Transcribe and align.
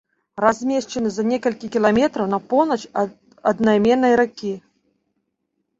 Размешчаны 0.43 1.09
за 1.17 1.25
некалькі 1.33 1.69
кіламетраў 1.75 2.31
на 2.33 2.39
поўнач 2.55 2.79
ад 3.03 3.11
аднайменнай 3.53 4.13
ракі. 4.23 4.53